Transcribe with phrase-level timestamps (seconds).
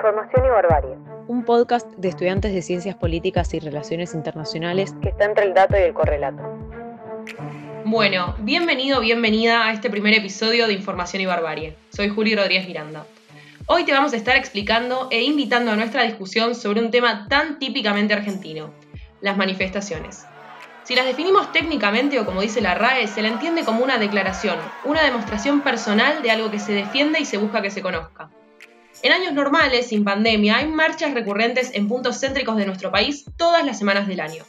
[0.00, 0.96] Información y Barbarie.
[1.28, 5.76] Un podcast de estudiantes de Ciencias Políticas y Relaciones Internacionales que está entre el dato
[5.76, 6.42] y el correlato.
[7.84, 11.76] Bueno, bienvenido, bienvenida a este primer episodio de Información y Barbarie.
[11.90, 13.04] Soy Juli Rodríguez Miranda.
[13.66, 17.58] Hoy te vamos a estar explicando e invitando a nuestra discusión sobre un tema tan
[17.58, 18.70] típicamente argentino,
[19.20, 20.24] las manifestaciones.
[20.84, 24.56] Si las definimos técnicamente o como dice la RAE, se la entiende como una declaración,
[24.86, 28.30] una demostración personal de algo que se defiende y se busca que se conozca.
[29.02, 33.64] En años normales, sin pandemia, hay marchas recurrentes en puntos céntricos de nuestro país todas
[33.64, 34.44] las semanas del año.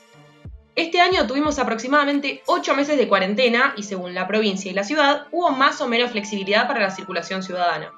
[0.76, 5.28] Este año tuvimos aproximadamente 8 meses de cuarentena y según la provincia y la ciudad
[5.32, 7.94] hubo más o menos flexibilidad para la circulación ciudadana.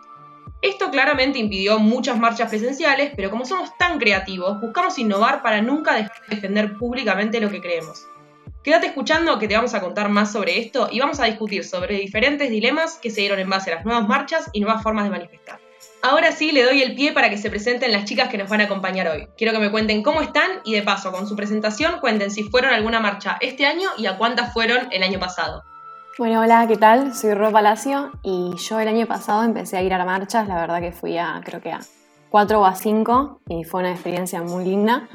[0.62, 5.96] Esto claramente impidió muchas marchas presenciales, pero como somos tan creativos, buscamos innovar para nunca
[5.96, 8.06] dejar de defender públicamente lo que creemos.
[8.64, 11.98] Quédate escuchando que te vamos a contar más sobre esto y vamos a discutir sobre
[11.98, 15.10] diferentes dilemas que se dieron en base a las nuevas marchas y nuevas formas de
[15.10, 15.63] manifestar.
[16.06, 18.60] Ahora sí le doy el pie para que se presenten las chicas que nos van
[18.60, 19.30] a acompañar hoy.
[19.38, 22.74] Quiero que me cuenten cómo están y de paso, con su presentación, cuenten si fueron
[22.74, 25.64] a alguna marcha este año y a cuántas fueron el año pasado.
[26.18, 27.16] Bueno, hola, ¿qué tal?
[27.16, 30.82] Soy Ro Palacio y yo el año pasado empecé a ir a marchas, la verdad
[30.82, 31.80] que fui a, creo que a
[32.30, 35.08] cuatro o a cinco y fue una experiencia muy linda,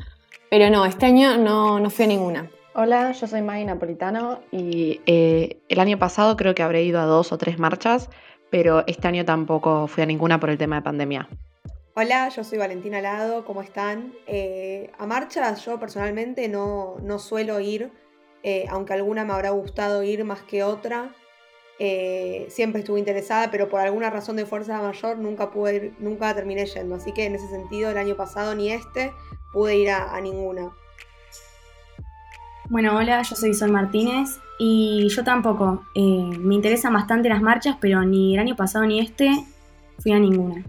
[0.49, 2.51] pero no, este año no, no fui a ninguna.
[2.73, 7.05] Hola, yo soy Maggie Napolitano y eh, el año pasado creo que habré ido a
[7.05, 8.09] dos o tres marchas,
[8.51, 11.29] pero este año tampoco fui a ninguna por el tema de pandemia.
[11.95, 14.15] Hola, yo soy Valentina Lado, ¿cómo están?
[14.27, 17.91] Eh, a marchas yo personalmente no, no suelo ir,
[18.45, 21.15] eh, aunque alguna me habrá gustado ir más que otra.
[21.81, 26.35] Eh, siempre estuve interesada, pero por alguna razón de fuerza mayor nunca pude ir, nunca
[26.35, 26.95] terminé yendo.
[26.95, 29.13] Así que en ese sentido, el año pasado ni este
[29.53, 30.73] pude ir a ninguna.
[32.71, 35.87] Bueno, hola, yo soy Sol Martínez y yo tampoco.
[35.95, 39.31] Eh, me interesan bastante las marchas, pero ni el año pasado ni este
[40.01, 40.63] fui a ninguna.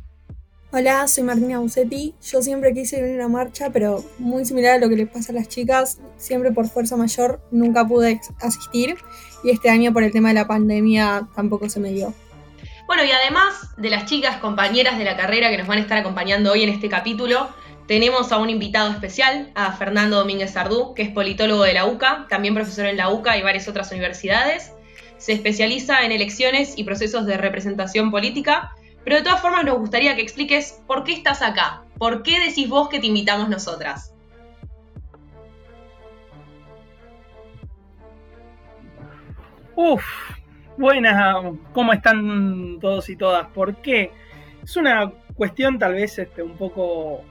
[0.71, 2.15] Hola, soy Martina Bucetti.
[2.23, 5.33] Yo siempre quise ir a una marcha, pero muy similar a lo que le pasa
[5.33, 8.95] a las chicas, siempre por fuerza mayor nunca pude asistir
[9.43, 12.13] y este año por el tema de la pandemia tampoco se me dio.
[12.87, 15.97] Bueno, y además de las chicas compañeras de la carrera que nos van a estar
[15.97, 17.49] acompañando hoy en este capítulo,
[17.89, 22.27] tenemos a un invitado especial, a Fernando Domínguez Sardú, que es politólogo de la UCA,
[22.29, 24.71] también profesor en la UCA y varias otras universidades.
[25.17, 30.15] Se especializa en elecciones y procesos de representación política, pero de todas formas nos gustaría
[30.15, 34.13] que expliques por qué estás acá, por qué decís vos que te invitamos nosotras.
[39.75, 40.05] Uf,
[40.77, 43.47] buenas, ¿cómo están todos y todas?
[43.47, 44.11] ¿Por qué?
[44.63, 47.23] Es una cuestión tal vez este, un poco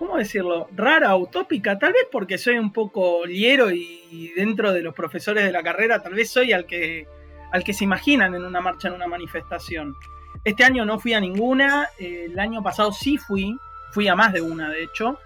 [0.00, 0.66] ¿cómo decirlo?
[0.74, 5.52] Rara, utópica, tal vez porque soy un poco liero y dentro de los profesores de
[5.52, 7.06] la carrera, tal vez soy al que,
[7.52, 9.94] al que se imaginan en una marcha, en una manifestación.
[10.42, 13.54] Este año no fui a ninguna, el año pasado sí fui,
[13.92, 15.18] fui a más de una de hecho,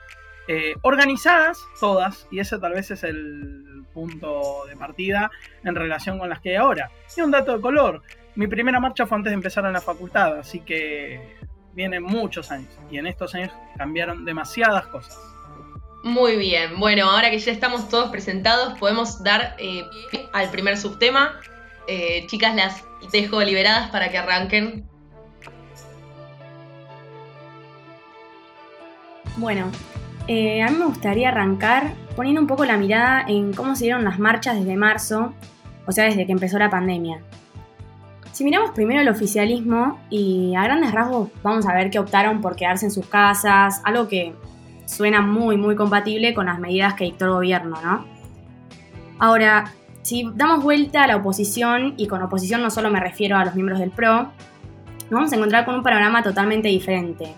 [0.48, 5.30] eh, organizadas todas, y ese tal vez es el punto de partida
[5.62, 6.90] en relación con las que hay ahora.
[7.16, 8.02] Y un dato de color,
[8.34, 11.36] mi primera marcha fue antes de empezar en la facultad, así que
[11.74, 15.18] vienen muchos años y en estos años cambiaron demasiadas cosas.
[16.02, 19.84] Muy bien, bueno, ahora que ya estamos todos presentados, podemos dar eh,
[20.32, 21.40] al primer subtema.
[21.88, 24.86] Eh, chicas, las dejo liberadas para que arranquen.
[29.36, 29.70] Bueno,
[30.28, 34.04] eh, a mí me gustaría arrancar poniendo un poco la mirada en cómo se dieron
[34.04, 35.34] las marchas desde marzo,
[35.86, 37.20] o sea, desde que empezó la pandemia.
[38.34, 42.56] Si miramos primero el oficialismo y a grandes rasgos vamos a ver que optaron por
[42.56, 44.34] quedarse en sus casas, algo que
[44.86, 48.04] suena muy muy compatible con las medidas que dictó el gobierno, ¿no?
[49.20, 49.72] Ahora,
[50.02, 53.54] si damos vuelta a la oposición, y con oposición no solo me refiero a los
[53.54, 57.32] miembros del PRO, nos vamos a encontrar con un panorama totalmente diferente.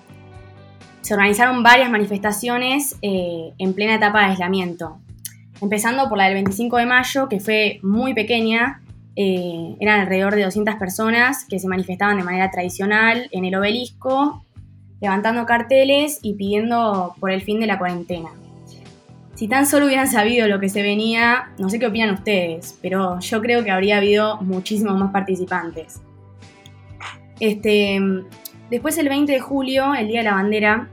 [1.03, 4.97] Se organizaron varias manifestaciones eh, en plena etapa de aislamiento,
[5.61, 8.81] empezando por la del 25 de mayo, que fue muy pequeña,
[9.17, 14.45] eh, eran alrededor de 200 personas que se manifestaban de manera tradicional en el obelisco,
[15.01, 18.29] levantando carteles y pidiendo por el fin de la cuarentena.
[19.35, 23.19] Si tan solo hubieran sabido lo que se venía, no sé qué opinan ustedes, pero
[23.21, 26.01] yo creo que habría habido muchísimos más participantes.
[27.41, 28.01] Este,
[28.71, 30.89] después el 20 de julio, el Día de la Bandera,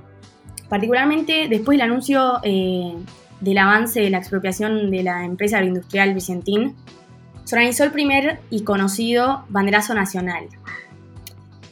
[0.67, 2.95] particularmente después del anuncio eh,
[3.39, 6.75] del avance de la expropiación de la empresa agroindustrial Vicentín,
[7.43, 10.47] se organizó el primer y conocido banderazo nacional.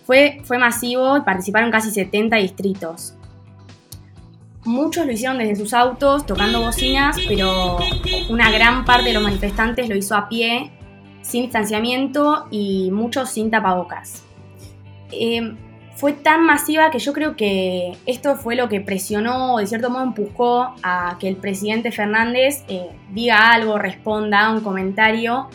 [0.06, 3.16] Fue, fue masivo y participaron casi 70 distritos.
[4.64, 7.80] Muchos lo hicieron desde sus autos, tocando bocinas, pero
[8.30, 10.72] una gran parte de los manifestantes lo hizo a pie,
[11.22, 14.24] sin distanciamiento y muchos sin tapabocas.
[15.12, 15.56] Eh,
[15.96, 20.04] fue tan masiva que yo creo que esto fue lo que presionó de cierto modo
[20.04, 25.50] empujó a que el presidente Fernández eh, diga algo, responda a un comentario.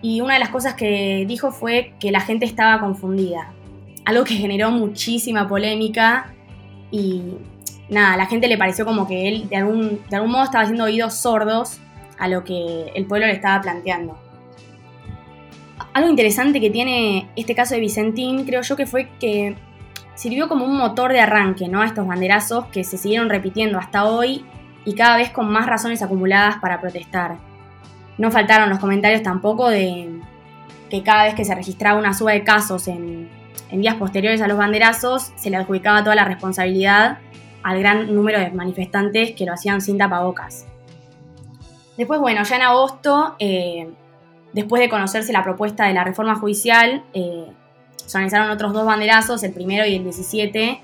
[0.00, 3.52] Y una de las cosas que dijo fue que la gente estaba confundida.
[4.04, 6.32] Algo que generó muchísima polémica
[6.90, 7.22] y
[7.88, 10.64] nada, a la gente le pareció como que él de algún, de algún modo estaba
[10.64, 11.78] haciendo oídos sordos
[12.18, 14.18] a lo que el pueblo le estaba planteando.
[15.92, 19.56] Algo interesante que tiene este caso de Vicentín, creo yo que fue que
[20.18, 21.80] sirvió como un motor de arranque ¿no?
[21.80, 24.44] a estos banderazos que se siguieron repitiendo hasta hoy
[24.84, 27.36] y cada vez con más razones acumuladas para protestar.
[28.18, 30.20] No faltaron los comentarios tampoco de
[30.90, 33.28] que cada vez que se registraba una suba de casos en,
[33.70, 37.18] en días posteriores a los banderazos, se le adjudicaba toda la responsabilidad
[37.62, 40.66] al gran número de manifestantes que lo hacían sin tapabocas.
[41.96, 43.88] Después, bueno, ya en agosto, eh,
[44.52, 47.52] después de conocerse la propuesta de la reforma judicial, eh,
[48.08, 50.80] se organizaron otros dos banderazos, el primero y el 17.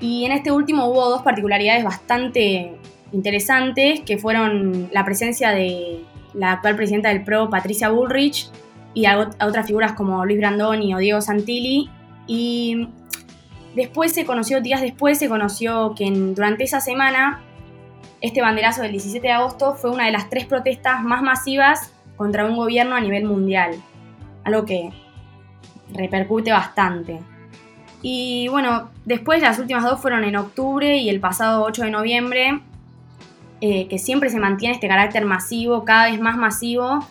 [0.00, 2.76] Y en este último hubo dos particularidades bastante
[3.10, 6.04] interesantes, que fueron la presencia de
[6.34, 8.50] la actual presidenta del PRO, Patricia Bullrich,
[8.92, 11.88] y a, otras figuras como Luis Brandoni o Diego Santilli.
[12.26, 12.86] Y
[13.74, 17.40] después se conoció, días después se conoció que durante esa semana,
[18.20, 22.44] este banderazo del 17 de agosto fue una de las tres protestas más masivas contra
[22.44, 23.74] un gobierno a nivel mundial.
[24.44, 24.90] Algo que
[25.94, 27.20] repercute bastante.
[28.02, 32.60] Y bueno, después las últimas dos fueron en octubre y el pasado 8 de noviembre,
[33.60, 37.06] eh, que siempre se mantiene este carácter masivo, cada vez más masivo,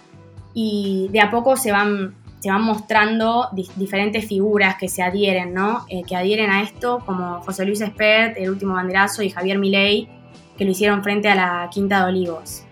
[0.53, 3.47] y de a poco se van, se van mostrando
[3.77, 5.85] diferentes figuras que se adhieren, ¿no?
[5.87, 10.09] Eh, que adhieren a esto, como José Luis Espert, el último banderazo, y Javier Milei,
[10.57, 12.65] que lo hicieron frente a la Quinta de Olivos.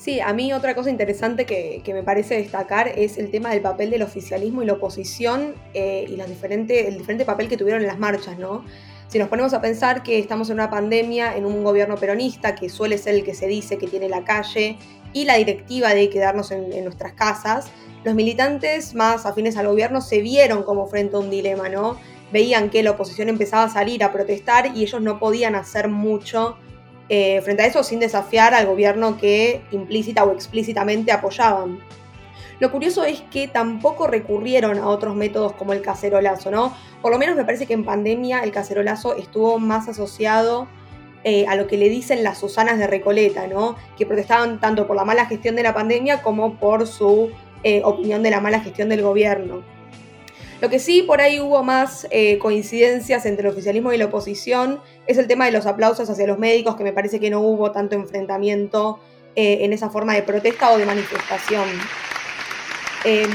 [0.00, 3.90] Sí, a mí otra cosa interesante que, me parece destacar es el tema del papel
[3.90, 7.88] del oficialismo y la oposición eh, y los diferentes, el diferente papel que tuvieron en
[7.88, 8.64] las marchas, ¿no?
[9.08, 12.70] Si nos ponemos a pensar que estamos en una pandemia, en un gobierno peronista, que
[12.70, 14.78] suele ser el que se dice que tiene la calle
[15.12, 17.70] y la directiva de quedarnos en, en nuestras casas,
[18.02, 21.98] los militantes más afines al gobierno se vieron como frente a un dilema, ¿no?
[22.32, 26.56] Veían que la oposición empezaba a salir a protestar y ellos no podían hacer mucho
[27.12, 31.80] eh, frente a eso sin desafiar al gobierno que implícita o explícitamente apoyaban.
[32.60, 36.72] Lo curioso es que tampoco recurrieron a otros métodos como el cacerolazo, ¿no?
[37.02, 40.68] Por lo menos me parece que en pandemia el cacerolazo estuvo más asociado
[41.24, 43.74] eh, a lo que le dicen las Susanas de Recoleta, ¿no?
[43.98, 47.30] Que protestaban tanto por la mala gestión de la pandemia como por su
[47.64, 49.62] eh, opinión de la mala gestión del gobierno.
[50.60, 54.80] Lo que sí por ahí hubo más eh, coincidencias entre el oficialismo y la oposición
[55.06, 57.72] es el tema de los aplausos hacia los médicos, que me parece que no hubo
[57.72, 59.00] tanto enfrentamiento
[59.36, 61.66] eh, en esa forma de protesta o de manifestación.
[63.04, 63.30] Em,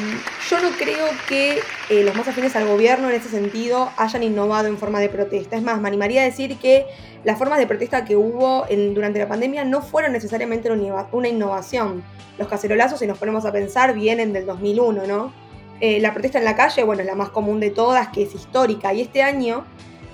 [0.48, 4.68] yo no creo que eh, los más afines al gobierno en ese sentido hayan innovado
[4.68, 5.56] en forma de protesta.
[5.56, 6.86] Es más, me animaría a decir que
[7.24, 10.70] las formas de protesta que hubo durante la pandemia no fueron necesariamente
[11.12, 12.04] una innovación.
[12.38, 15.45] Los cacerolazos, si nos ponemos a pensar, vienen del 2001, ¿no?
[15.82, 18.34] Eh, la protesta en la calle, bueno, es la más común de todas, que es
[18.34, 18.94] histórica.
[18.94, 19.66] Y este año,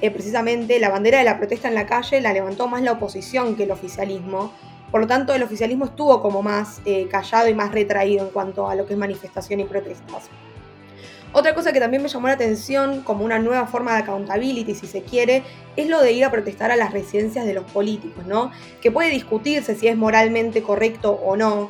[0.01, 3.55] eh, precisamente, la bandera de la protesta en la calle la levantó más la oposición
[3.55, 4.51] que el oficialismo.
[4.89, 8.67] Por lo tanto, el oficialismo estuvo como más eh, callado y más retraído en cuanto
[8.67, 10.29] a lo que es manifestación y protestas.
[11.33, 14.85] Otra cosa que también me llamó la atención como una nueva forma de accountability, si
[14.85, 15.43] se quiere,
[15.77, 18.51] es lo de ir a protestar a las residencias de los políticos, ¿no?
[18.81, 21.69] Que puede discutirse si es moralmente correcto o no,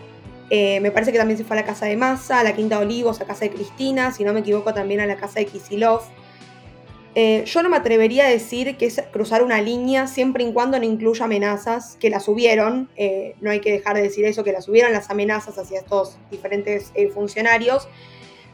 [0.54, 2.78] eh, me parece que también se fue a la casa de Massa, a la Quinta
[2.78, 5.46] de Olivos, a casa de Cristina, si no me equivoco también a la casa de
[5.46, 6.02] Kisilov.
[7.16, 10.78] Eh, yo no me atrevería a decir que es cruzar una línea siempre y cuando
[10.78, 14.52] no incluya amenazas, que las subieron, eh, no hay que dejar de decir eso, que
[14.52, 17.88] las subieron las amenazas hacia estos diferentes funcionarios,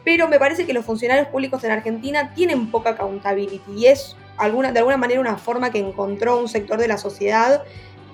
[0.06, 4.72] pero me parece que los funcionarios públicos en Argentina tienen poca accountability y es alguna,
[4.72, 7.64] de alguna manera una forma que encontró un sector de la sociedad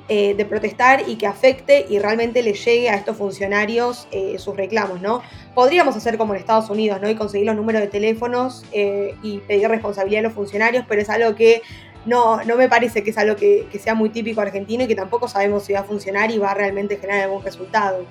[0.09, 4.55] eh, de protestar y que afecte y realmente le llegue a estos funcionarios eh, sus
[4.55, 5.21] reclamos, ¿no?
[5.55, 7.09] Podríamos hacer como en Estados Unidos, ¿no?
[7.09, 11.09] Y conseguir los números de teléfonos eh, y pedir responsabilidad a los funcionarios, pero es
[11.09, 11.61] algo que
[12.05, 14.95] no, no me parece que es algo que, que sea muy típico argentino y que
[14.95, 18.05] tampoco sabemos si va a funcionar y va a realmente generar algún resultado.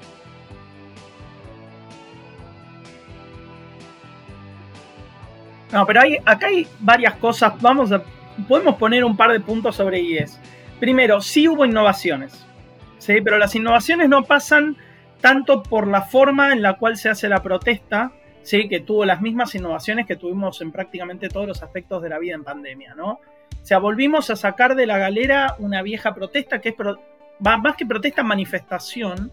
[5.73, 7.55] No, pero hay, acá hay varias cosas.
[7.61, 8.03] Vamos a.
[8.47, 10.39] Podemos poner un par de puntos sobre IES.
[10.83, 12.45] Primero, sí hubo innovaciones,
[12.99, 13.21] ¿sí?
[13.23, 14.77] pero las innovaciones no pasan
[15.21, 18.11] tanto por la forma en la cual se hace la protesta,
[18.43, 18.69] ¿sí?
[18.69, 22.35] que tuvo las mismas innovaciones que tuvimos en prácticamente todos los aspectos de la vida
[22.35, 22.97] en pandemia.
[22.97, 23.11] ¿no?
[23.13, 23.21] O
[23.63, 26.75] sea, volvimos a sacar de la galera una vieja protesta que es
[27.39, 29.31] más que protesta, manifestación,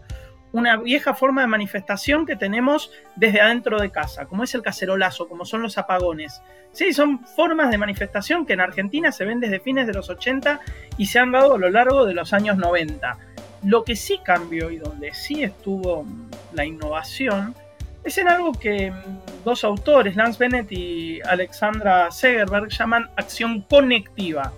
[0.52, 5.28] una vieja forma de manifestación que tenemos desde adentro de casa, como es el cacerolazo,
[5.28, 6.42] como son los apagones.
[6.72, 10.60] Sí, son formas de manifestación que en Argentina se ven desde fines de los 80
[10.96, 13.18] y se han dado a lo largo de los años 90.
[13.64, 16.06] Lo que sí cambió y donde sí estuvo
[16.52, 17.54] la innovación
[18.02, 24.52] es en algo que mm, dos autores, Lance Bennett y Alexandra Segerberg, llaman acción conectiva,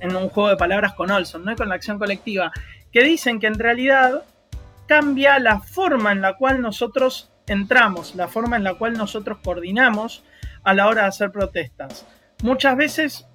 [0.00, 1.54] en un juego de palabras con Olson, ¿no?
[1.56, 2.52] con la acción colectiva,
[2.92, 4.24] que dicen que en realidad
[4.86, 10.22] cambia la forma en la cual nosotros entramos, la forma en la cual nosotros coordinamos
[10.64, 12.06] a la hora de hacer protestas.
[12.42, 13.26] Muchas veces,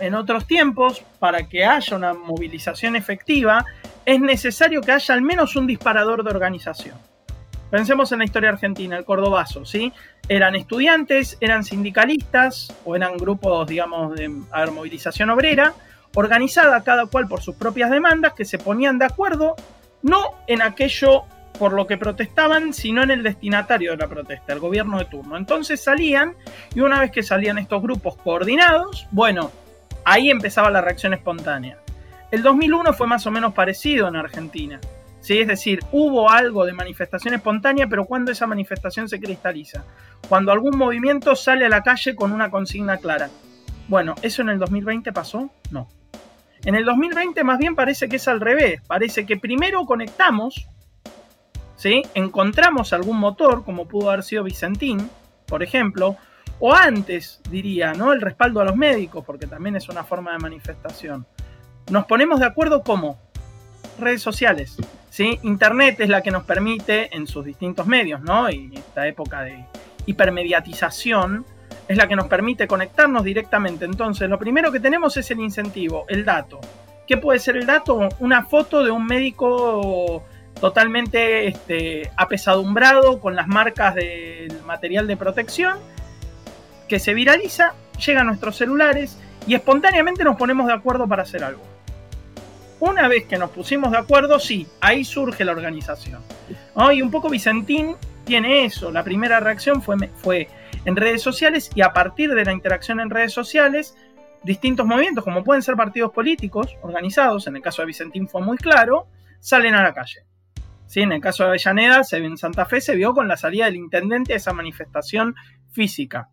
[0.00, 3.64] en otros tiempos, para que haya una movilización efectiva,
[4.04, 6.96] es necesario que haya al menos un disparador de organización.
[7.70, 9.92] Pensemos en la historia argentina, el cordobazo, ¿sí?
[10.28, 15.74] Eran estudiantes, eran sindicalistas o eran grupos, digamos, de movilización obrera,
[16.14, 19.56] organizada cada cual por sus propias demandas, que se ponían de acuerdo
[20.06, 21.24] no en aquello
[21.58, 25.36] por lo que protestaban, sino en el destinatario de la protesta, el gobierno de turno.
[25.36, 26.34] Entonces salían
[26.74, 29.50] y una vez que salían estos grupos coordinados, bueno,
[30.04, 31.78] ahí empezaba la reacción espontánea.
[32.30, 34.80] El 2001 fue más o menos parecido en Argentina.
[35.20, 35.40] ¿sí?
[35.40, 39.84] Es decir, hubo algo de manifestación espontánea, pero cuando esa manifestación se cristaliza,
[40.28, 43.28] cuando algún movimiento sale a la calle con una consigna clara.
[43.88, 45.50] Bueno, ¿eso en el 2020 pasó?
[45.70, 45.88] No.
[46.66, 50.66] En el 2020 más bien parece que es al revés, parece que primero conectamos,
[51.76, 52.02] ¿sí?
[52.14, 55.08] encontramos algún motor, como pudo haber sido Vicentín,
[55.46, 56.16] por ejemplo,
[56.58, 58.12] o antes, diría, ¿no?
[58.12, 61.24] el respaldo a los médicos, porque también es una forma de manifestación.
[61.88, 63.16] Nos ponemos de acuerdo como
[64.00, 64.76] redes sociales.
[65.08, 65.38] ¿sí?
[65.44, 68.50] Internet es la que nos permite, en sus distintos medios, ¿no?
[68.50, 69.64] y esta época de
[70.06, 71.46] hipermediatización,
[71.88, 73.84] es la que nos permite conectarnos directamente.
[73.84, 76.60] Entonces, lo primero que tenemos es el incentivo, el dato.
[77.06, 78.08] ¿Qué puede ser el dato?
[78.18, 80.24] Una foto de un médico
[80.60, 85.78] totalmente este, apesadumbrado con las marcas del material de protección
[86.88, 87.74] que se viraliza,
[88.04, 91.62] llega a nuestros celulares y espontáneamente nos ponemos de acuerdo para hacer algo.
[92.78, 96.20] Una vez que nos pusimos de acuerdo, sí, ahí surge la organización.
[96.92, 98.90] Y un poco Vicentín tiene eso.
[98.90, 100.48] La primera reacción fue, fue
[100.86, 103.96] en redes sociales y a partir de la interacción en redes sociales,
[104.44, 108.56] distintos movimientos, como pueden ser partidos políticos organizados, en el caso de Vicentín fue muy
[108.56, 109.08] claro,
[109.40, 110.24] salen a la calle.
[110.86, 111.00] ¿Sí?
[111.00, 114.32] En el caso de Avellaneda, en Santa Fe se vio con la salida del intendente
[114.32, 115.34] a esa manifestación
[115.72, 116.28] física.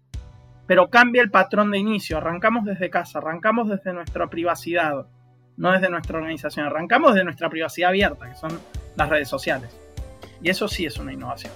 [0.68, 5.08] Pero cambia el patrón de inicio, arrancamos desde casa, arrancamos desde nuestra privacidad,
[5.58, 8.60] no desde nuestra organización, arrancamos desde nuestra privacidad abierta, que son
[8.96, 9.76] las redes sociales.
[10.44, 11.52] Y eso sí es una innovación.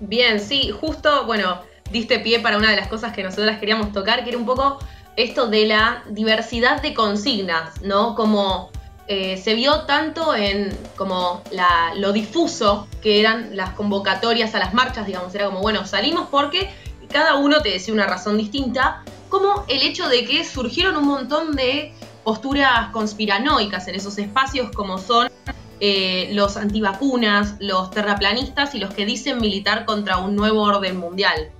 [0.00, 4.24] Bien, sí, justo, bueno, diste pie para una de las cosas que nosotras queríamos tocar,
[4.24, 4.78] que era un poco
[5.16, 8.14] esto de la diversidad de consignas, ¿no?
[8.14, 8.70] Como
[9.08, 11.42] eh, se vio tanto en como
[11.96, 16.70] lo difuso que eran las convocatorias a las marchas, digamos, era como, bueno, salimos porque
[17.10, 21.56] cada uno te decía una razón distinta, como el hecho de que surgieron un montón
[21.56, 25.30] de posturas conspiranoicas en esos espacios como son
[25.80, 31.50] eh, los antivacunas, los terraplanistas y los que dicen militar contra un nuevo orden mundial.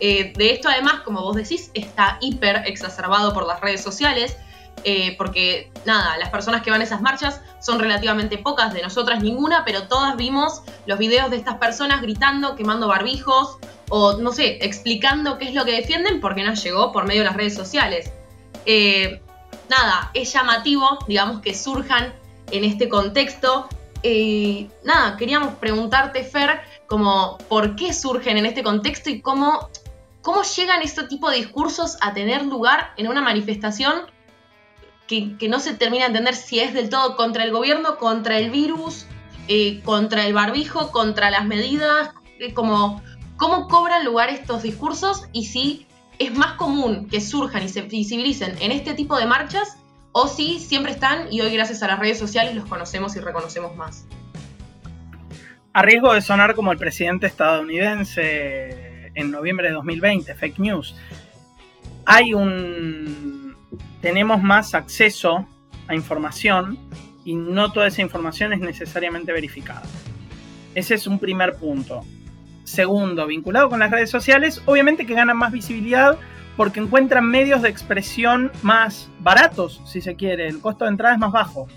[0.00, 4.36] Eh, de esto además, como vos decís, está hiper exacerbado por las redes sociales,
[4.84, 9.22] eh, porque nada, las personas que van a esas marchas son relativamente pocas, de nosotras
[9.22, 14.58] ninguna, pero todas vimos los videos de estas personas gritando, quemando barbijos o no sé,
[14.64, 18.12] explicando qué es lo que defienden porque nos llegó por medio de las redes sociales.
[18.66, 19.20] Eh,
[19.68, 22.12] nada, es llamativo, digamos, que surjan
[22.52, 23.68] en este contexto.
[24.84, 29.68] nada, queríamos preguntarte, Fer, como por qué surgen en este contexto y cómo
[30.28, 34.02] ¿Cómo llegan este tipo de discursos a tener lugar en una manifestación
[35.06, 38.50] que, no se termina de entender si es del todo contra el gobierno, contra el
[38.50, 39.06] virus,
[39.48, 42.10] eh, contra el barbijo, contra las medidas?
[42.40, 43.02] Eh, como,
[43.38, 45.86] ¿Cómo cobran lugar estos discursos y si
[46.18, 49.78] es más común que surjan y se visibilicen en este tipo de marchas
[50.12, 53.74] o si siempre están y hoy gracias a las redes sociales los conocemos y reconocemos
[53.76, 54.04] más?
[55.72, 58.87] A riesgo de sonar como el presidente estadounidense
[59.18, 60.94] en noviembre de 2020, fake news,
[62.04, 63.54] hay un...
[64.00, 65.46] tenemos más acceso
[65.88, 66.78] a información
[67.24, 69.82] y no toda esa información es necesariamente verificada.
[70.74, 72.04] Ese es un primer punto.
[72.64, 76.18] Segundo, vinculado con las redes sociales, obviamente que ganan más visibilidad
[76.56, 81.20] porque encuentran medios de expresión más baratos, si se quiere, el costo de entrada es
[81.20, 81.68] más bajo.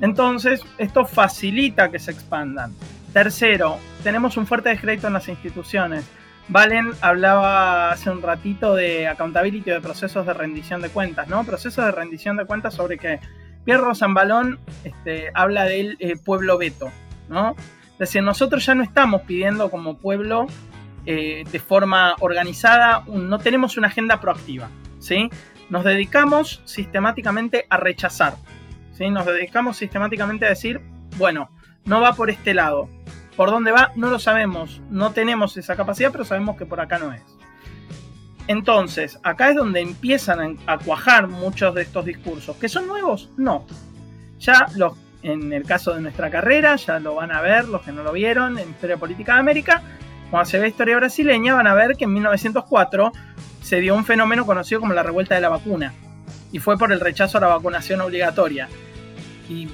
[0.00, 2.74] Entonces, esto facilita que se expandan.
[3.12, 6.04] Tercero, tenemos un fuerte descrédito en las instituciones.
[6.52, 11.44] Valen hablaba hace un ratito de accountability de procesos de rendición de cuentas, ¿no?
[11.44, 13.20] Procesos de rendición de cuentas sobre que
[13.64, 16.90] Pierre Rosanbalón este, habla del eh, pueblo veto,
[17.30, 17.56] ¿no?
[17.92, 20.46] Es decir, nosotros ya no estamos pidiendo como pueblo
[21.06, 24.68] eh, de forma organizada, no tenemos una agenda proactiva,
[24.98, 25.30] ¿sí?
[25.70, 28.34] Nos dedicamos sistemáticamente a rechazar,
[28.92, 29.08] ¿sí?
[29.08, 30.82] Nos dedicamos sistemáticamente a decir,
[31.16, 31.48] bueno,
[31.86, 32.90] no va por este lado.
[33.36, 33.92] ¿Por dónde va?
[33.96, 37.22] No lo sabemos, no tenemos esa capacidad, pero sabemos que por acá no es.
[38.48, 42.56] Entonces, acá es donde empiezan a cuajar muchos de estos discursos.
[42.56, 43.30] ¿Que son nuevos?
[43.36, 43.66] No.
[44.38, 44.66] Ya
[45.22, 48.12] en el caso de nuestra carrera, ya lo van a ver los que no lo
[48.12, 49.82] vieron en Historia Política de América,
[50.32, 53.12] cuando se ve historia brasileña, van a ver que en 1904
[53.60, 55.92] se dio un fenómeno conocido como la revuelta de la vacuna.
[56.50, 58.66] Y fue por el rechazo a la vacunación obligatoria.
[59.50, 59.68] Y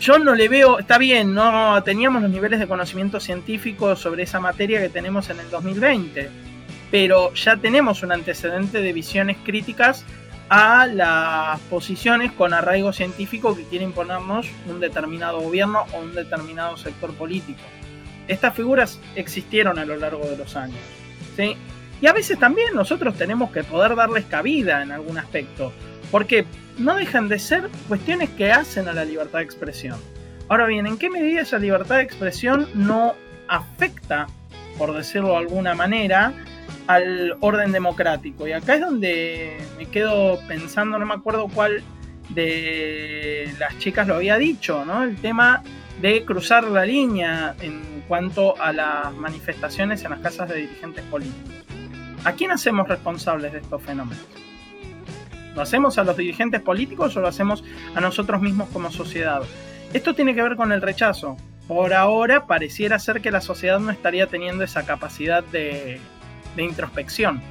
[0.00, 4.40] yo no le veo, está bien, no teníamos los niveles de conocimiento científico sobre esa
[4.40, 6.30] materia que tenemos en el 2020,
[6.90, 10.04] pero ya tenemos un antecedente de visiones críticas
[10.48, 16.76] a las posiciones con arraigo científico que quiere imponernos un determinado gobierno o un determinado
[16.76, 17.60] sector político
[18.28, 20.78] estas figuras existieron a lo largo de los años.
[21.36, 21.56] ¿sí?
[22.00, 25.72] Y a veces también nosotros tenemos que poder darles cabida en algún aspecto,
[26.10, 26.44] porque
[26.78, 29.98] no dejan de ser cuestiones que hacen a la libertad de expresión.
[30.48, 33.14] Ahora bien, ¿en qué medida esa libertad de expresión no
[33.48, 34.26] afecta,
[34.78, 36.32] por decirlo de alguna manera,
[36.86, 38.48] al orden democrático?
[38.48, 41.82] Y acá es donde me quedo pensando, no me acuerdo cuál
[42.30, 45.02] de las chicas lo había dicho, ¿no?
[45.02, 45.62] El tema
[46.00, 51.52] de cruzar la línea en cuanto a las manifestaciones en las casas de dirigentes políticos.
[52.24, 54.47] ¿A quién hacemos responsables de estos fenómenos?
[55.58, 59.42] ¿Lo hacemos a los dirigentes políticos o lo hacemos a nosotros mismos como sociedad?
[59.92, 61.36] Esto tiene que ver con el rechazo.
[61.66, 65.98] Por ahora pareciera ser que la sociedad no estaría teniendo esa capacidad de,
[66.56, 67.42] introspección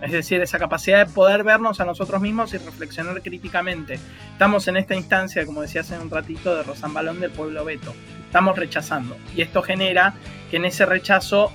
[0.00, 3.98] es decir, esa capacidad de poder vernos a nosotros mismos y reflexionar críticamente.
[4.32, 7.94] Estamos en esta instancia, como decía hace un ratito, de Rosambalón del pueblo Beto.
[8.24, 9.16] Estamos rechazando.
[9.36, 10.14] Y esto genera
[10.50, 11.52] que en ese rechazo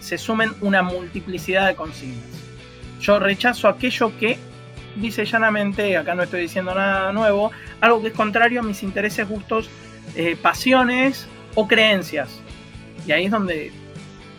[0.00, 2.38] se sumen una multiplicidad de consignas.
[3.00, 4.38] Yo rechazo aquello que,
[5.00, 7.50] dice llanamente, acá no estoy diciendo nada nuevo,
[7.80, 9.70] algo que es contrario a mis intereses, gustos,
[10.14, 12.40] eh, pasiones o creencias.
[13.06, 13.72] Y ahí es donde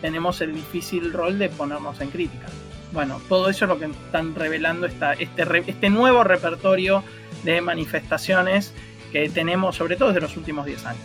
[0.00, 2.46] tenemos el difícil rol de ponernos en crítica
[2.92, 7.02] bueno, todo eso es lo que están revelando esta, este, este nuevo repertorio
[7.44, 8.74] de manifestaciones
[9.12, 11.02] que tenemos, sobre todo desde los últimos 10 años.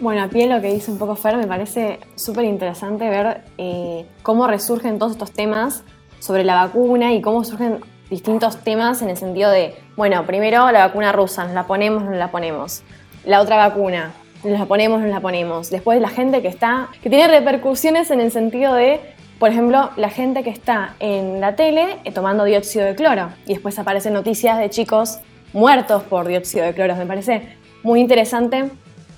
[0.00, 4.06] Bueno, a pie lo que dice un poco Fer, me parece súper interesante ver eh,
[4.22, 5.82] cómo resurgen todos estos temas
[6.20, 10.86] sobre la vacuna y cómo surgen distintos temas en el sentido de, bueno, primero la
[10.86, 12.82] vacuna rusa, nos la ponemos, no la ponemos.
[13.24, 14.12] La otra vacuna,
[14.44, 15.70] nos la ponemos, nos la ponemos.
[15.70, 19.00] Después la gente que está, que tiene repercusiones en el sentido de
[19.38, 23.52] por ejemplo, la gente que está en la tele eh, tomando dióxido de cloro y
[23.52, 25.20] después aparecen noticias de chicos
[25.52, 26.96] muertos por dióxido de cloro.
[26.96, 28.64] Me parece muy interesante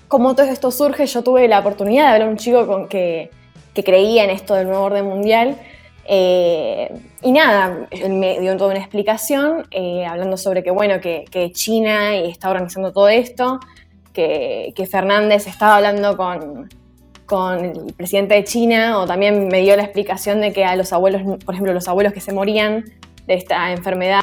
[0.08, 1.06] cómo todo esto surge.
[1.06, 3.30] Yo tuve la oportunidad de hablar con un chico con que,
[3.82, 5.56] creía en esto del nuevo orden mundial.
[6.12, 6.92] Eh,
[7.22, 12.50] y nada, me dio toda una explicación eh, hablando sobre que, bueno, que, China está
[12.50, 13.60] organizando todo esto,
[14.12, 16.68] que, que Fernández estaba hablando con,
[17.26, 20.92] con el presidente de China o también me dio la explicación de que a los
[20.92, 22.86] abuelos, por ejemplo, los abuelos que se morían
[23.28, 24.22] de esta enfermedad,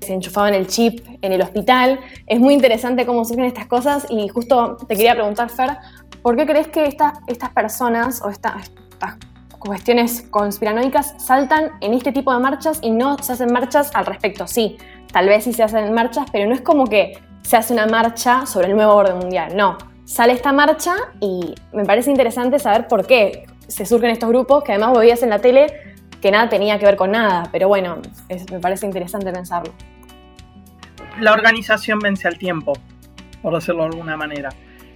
[0.00, 2.00] se enchufaban el chip en el hospital.
[2.26, 5.76] Es muy interesante cómo surgen estas cosas y justo te quería preguntar, Fer,
[6.22, 8.70] ¿por qué crees que estas, estas personas o estas
[9.66, 14.46] cuestiones conspiranoicas saltan en este tipo de marchas y no se hacen marchas al respecto?
[14.46, 14.78] Sí,
[15.12, 18.46] tal vez sí se hacen marchas, pero no es como que se hace una marcha
[18.46, 19.76] sobre el nuevo orden mundial, no
[20.06, 24.72] sale esta marcha y me parece interesante saber por qué se surgen estos grupos, que
[24.72, 25.66] además veías en la tele
[26.22, 28.00] que nada tenía que ver con nada, pero bueno,
[28.50, 29.72] me parece interesante pensarlo.
[31.20, 32.74] La organización vence al tiempo,
[33.42, 34.50] por decirlo de alguna manera.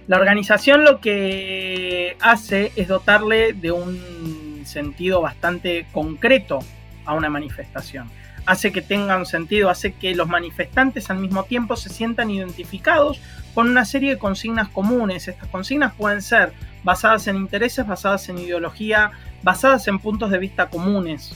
[0.07, 6.59] La organización lo que hace es dotarle de un sentido bastante concreto
[7.05, 8.09] a una manifestación
[8.45, 13.19] hace que tengan sentido, hace que los manifestantes al mismo tiempo se sientan identificados
[13.53, 15.27] con una serie de consignas comunes.
[15.27, 16.53] Estas consignas pueden ser
[16.83, 19.11] basadas en intereses, basadas en ideología,
[19.43, 21.35] basadas en puntos de vista comunes.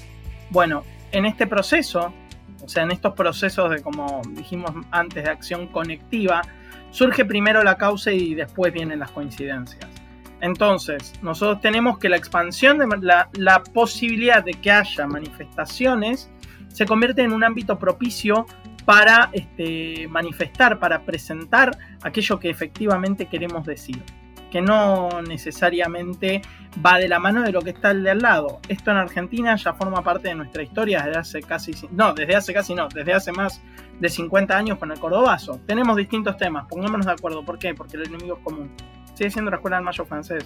[0.49, 2.13] Bueno, en este proceso,
[2.63, 6.41] o sea, en estos procesos de, como dijimos antes, de acción conectiva,
[6.91, 9.94] surge primero la causa y después vienen las coincidencias.
[10.45, 16.29] Entonces, nosotros tenemos que la expansión de la, posibilidad de que haya manifestaciones
[16.67, 18.45] se convierte en un ámbito propicio
[18.85, 24.03] para este, manifestar, para presentar aquello que efectivamente queremos decir,
[24.51, 26.43] que no necesariamente
[26.85, 28.59] va de la mano de lo que está de al lado.
[28.67, 32.53] Esto en Argentina ya forma parte de nuestra historia desde hace casi, no, desde hace
[32.53, 33.63] casi no, desde hace más
[33.99, 35.59] de 50 años con el cordobazo.
[35.65, 37.73] Tenemos distintos temas, pongámonos de acuerdo, ¿por qué?
[37.73, 38.69] Porque el enemigo es común.
[39.15, 40.45] Sigue siendo la escuela del mayo francés,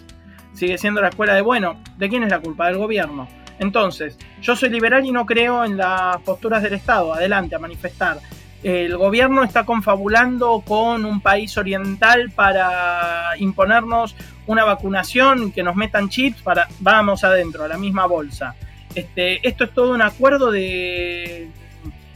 [0.54, 2.68] sigue siendo la escuela de, bueno, ¿de quién es la culpa?
[2.68, 3.28] Del gobierno.
[3.60, 8.20] Entonces, yo soy liberal y no creo en las posturas del Estado, adelante a manifestar.
[8.64, 14.16] El gobierno está confabulando con un país oriental para imponernos
[14.48, 18.56] una vacunación, que nos metan chips para, vamos adentro, a la misma bolsa.
[18.96, 21.50] Este, esto es todo un acuerdo de,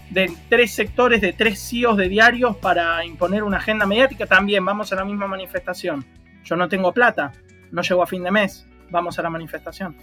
[0.10, 4.26] de tres sectores, de tres CEOs de diarios para imponer una agenda mediática.
[4.26, 6.06] También vamos a la misma manifestación.
[6.44, 7.32] Yo no tengo plata,
[7.72, 9.96] no llego a fin de mes, vamos a la manifestación.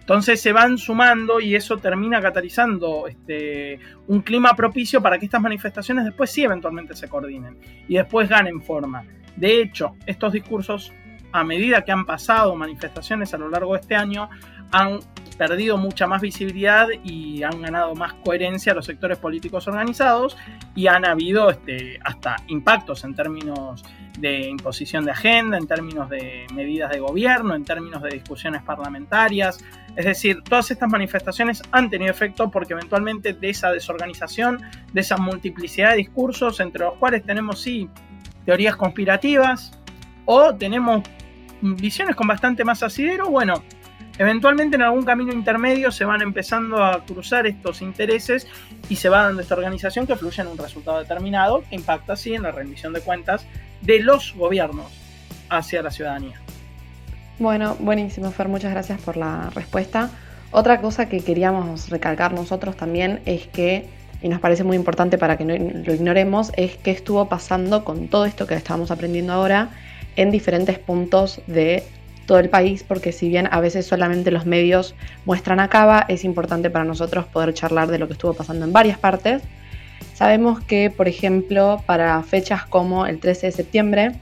[0.00, 5.42] Entonces se van sumando y eso termina catalizando este, un clima propicio para que estas
[5.42, 9.04] manifestaciones después sí eventualmente se coordinen y después ganen forma.
[9.36, 10.92] De hecho, estos discursos,
[11.30, 14.30] a medida que han pasado manifestaciones a lo largo de este año,
[14.72, 15.00] han
[15.38, 20.36] perdido mucha más visibilidad y han ganado más coherencia los sectores políticos organizados
[20.74, 23.84] y han habido este, hasta impactos en términos
[24.18, 29.64] de imposición de agenda, en términos de medidas de gobierno, en términos de discusiones parlamentarias.
[29.94, 34.60] Es decir, todas estas manifestaciones han tenido efecto porque eventualmente de esa desorganización,
[34.92, 37.88] de esa multiplicidad de discursos, entre los cuales tenemos sí
[38.44, 39.72] teorías conspirativas
[40.24, 41.02] o tenemos
[41.60, 43.62] visiones con bastante más asidero, bueno,
[44.18, 48.48] Eventualmente en algún camino intermedio se van empezando a cruzar estos intereses
[48.88, 52.34] y se va dando esta organización que fluye en un resultado determinado que impacta así
[52.34, 53.46] en la rendición de cuentas
[53.80, 54.86] de los gobiernos
[55.48, 56.40] hacia la ciudadanía.
[57.38, 60.10] Bueno, buenísimo Fer, muchas gracias por la respuesta.
[60.50, 63.88] Otra cosa que queríamos recalcar nosotros también es que,
[64.20, 68.08] y nos parece muy importante para que no lo ignoremos, es que estuvo pasando con
[68.08, 69.68] todo esto que estamos aprendiendo ahora
[70.16, 71.84] en diferentes puntos de
[72.28, 76.24] todo el país, porque si bien a veces solamente los medios muestran a Cava, es
[76.24, 79.42] importante para nosotros poder charlar de lo que estuvo pasando en varias partes.
[80.12, 84.12] Sabemos que, por ejemplo, para fechas como el 13 de septiembre,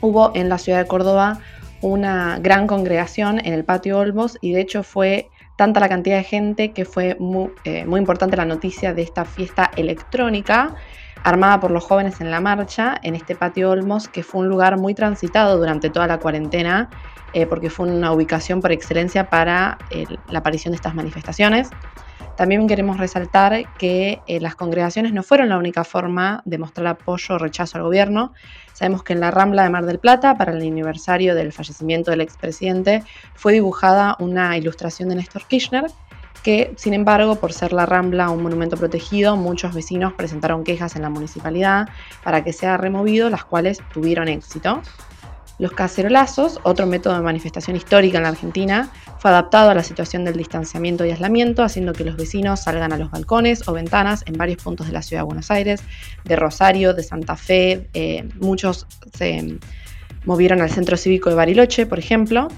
[0.00, 1.40] hubo en la ciudad de Córdoba
[1.80, 6.24] una gran congregación en el patio Olmos y de hecho fue tanta la cantidad de
[6.24, 10.76] gente que fue muy, eh, muy importante la noticia de esta fiesta electrónica
[11.24, 14.78] armada por los jóvenes en la marcha en este patio Olmos, que fue un lugar
[14.78, 16.90] muy transitado durante toda la cuarentena
[17.34, 21.70] eh, porque fue una ubicación por excelencia para eh, la aparición de estas manifestaciones.
[22.36, 27.34] También queremos resaltar que eh, las congregaciones no fueron la única forma de mostrar apoyo
[27.34, 28.32] o rechazo al gobierno.
[28.72, 32.22] Sabemos que en la Rambla de Mar del Plata, para el aniversario del fallecimiento del
[32.22, 33.02] expresidente,
[33.34, 35.90] fue dibujada una ilustración de Néstor Kirchner,
[36.42, 41.02] que sin embargo, por ser la Rambla un monumento protegido, muchos vecinos presentaron quejas en
[41.02, 41.88] la municipalidad
[42.22, 44.82] para que sea removido, las cuales tuvieron éxito.
[45.58, 50.24] Los cacerolazos, otro método de manifestación histórica en la Argentina, fue adaptado a la situación
[50.24, 54.36] del distanciamiento y aislamiento, haciendo que los vecinos salgan a los balcones o ventanas en
[54.36, 55.82] varios puntos de la ciudad de Buenos Aires,
[56.24, 59.58] de Rosario, de Santa Fe, eh, muchos se
[60.24, 62.48] movieron al centro cívico de Bariloche, por ejemplo.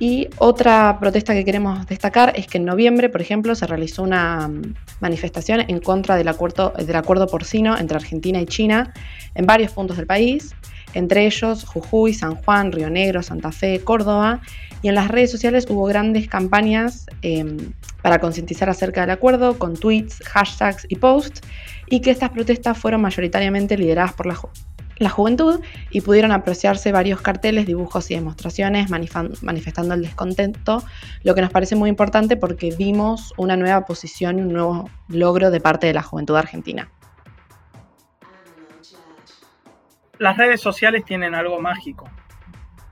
[0.00, 4.46] Y otra protesta que queremos destacar es que en noviembre, por ejemplo, se realizó una
[4.46, 8.92] mm, manifestación en contra del acuerdo, del acuerdo porcino entre Argentina y China
[9.34, 10.54] en varios puntos del país
[10.94, 14.40] entre ellos Jujuy, San Juan, Río Negro, Santa Fe, Córdoba,
[14.82, 19.76] y en las redes sociales hubo grandes campañas em, para concientizar acerca del acuerdo con
[19.76, 21.40] tweets, hashtags y posts,
[21.86, 24.38] y que estas protestas fueron mayoritariamente lideradas por la,
[24.98, 30.82] la juventud y pudieron apreciarse varios carteles, dibujos y demostraciones manifestando el descontento,
[31.22, 35.50] lo que nos parece muy importante porque vimos una nueva posición y un nuevo logro
[35.50, 36.90] de parte de la juventud argentina.
[40.18, 42.08] las redes sociales tienen algo mágico,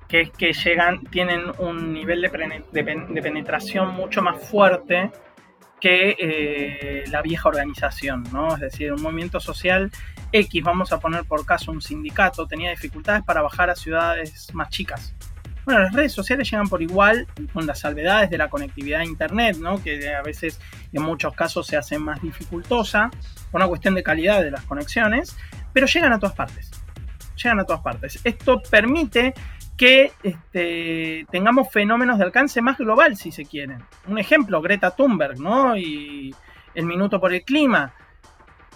[0.09, 5.11] que es que llegan, tienen un nivel de, penetración mucho más fuerte
[5.81, 8.55] que eh, la vieja organización, ¿no?
[8.55, 9.91] Es decir, un movimiento social
[10.33, 14.71] X, vamos a poner por caso un sindicato, tenía dificultades para bajar a ciudades más
[14.71, 15.15] chicas.
[15.65, 19.57] Bueno, las redes sociales llegan por igual con las salvedades de la conectividad a Internet,
[19.59, 19.83] ¿no?
[19.83, 20.61] que a veces
[20.93, 23.11] en muchos casos se hace más dificultosa,
[23.51, 25.37] por una cuestión de calidad de las conexiones,
[25.73, 26.71] pero llegan a todas partes
[27.37, 28.19] llegan a todas partes.
[28.25, 29.35] Esto permite
[29.77, 33.85] que este, tengamos fenómenos de alcance más global, si se quieren.
[34.07, 35.77] Un ejemplo, Greta Thunberg, ¿no?
[35.77, 36.35] Y
[36.75, 37.93] el minuto por el clima.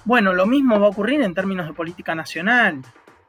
[0.04, 2.82] Bueno, lo mismo va a ocurrir en términos de política nacional.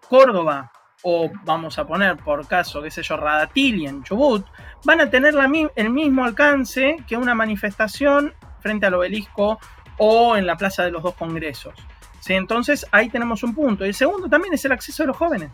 [0.09, 0.71] Córdoba,
[1.03, 4.45] o vamos a poner por caso, qué sé yo, Radatili en Chubut,
[4.83, 5.33] van a tener
[5.75, 9.59] el mismo alcance que una manifestación frente al obelisco
[9.97, 11.73] o en la Plaza de los Dos Congresos.
[12.19, 12.33] ¿sí?
[12.33, 13.85] Entonces ahí tenemos un punto.
[13.85, 15.51] Y el segundo también es el acceso de los jóvenes.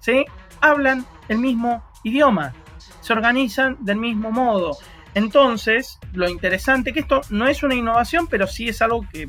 [0.00, 0.24] ¿sí?
[0.60, 2.54] Hablan el mismo idioma,
[3.00, 4.76] se organizan del mismo modo.
[5.14, 9.28] Entonces, lo interesante que esto no es una innovación, pero sí es algo que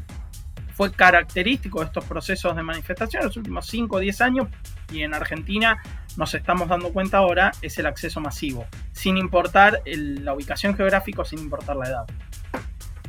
[0.74, 4.48] fue característico de estos procesos de manifestación en los últimos 5 o 10 años
[4.92, 5.82] y en Argentina
[6.18, 11.40] nos estamos dando cuenta ahora es el acceso masivo, sin importar la ubicación geográfica, sin
[11.40, 12.06] importar la edad.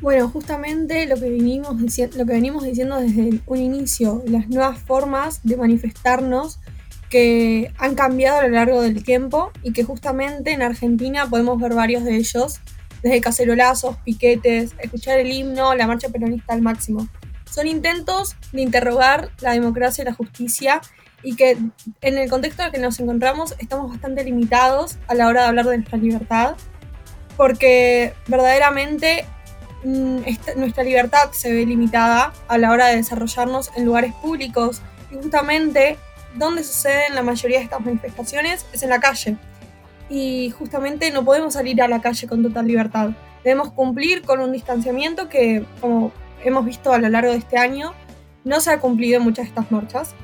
[0.01, 1.77] Bueno, justamente lo que, venimos
[2.17, 6.59] lo que venimos diciendo desde un inicio, las nuevas formas de manifestarnos
[7.13, 11.75] que han cambiado a lo largo del tiempo y que justamente en Argentina podemos ver
[11.75, 12.61] varios de ellos,
[13.03, 17.07] desde cacerolazos, piquetes, escuchar el himno, la marcha peronista al máximo.
[17.45, 20.81] Son intentos de interrogar la democracia y la justicia
[21.23, 21.59] y que
[22.01, 25.49] en el contexto en el que nos encontramos estamos bastante limitados a la hora de
[25.49, 26.57] hablar de nuestra libertad,
[27.37, 29.27] porque verdaderamente
[29.85, 30.21] mm,
[30.57, 35.99] nuestra libertad se ve limitada a la hora de desarrollarnos en lugares públicos y justamente
[36.35, 39.37] donde suceden la mayoría de estas manifestaciones es en la calle.
[40.09, 43.11] Y justamente no podemos salir a la calle con total libertad.
[43.45, 46.13] Debemos cumplir con un distanciamiento que, como
[46.45, 47.95] hemos visto a lo largo de este año,
[48.45, 50.15] no se ha cumplido en muchas de estas marchas.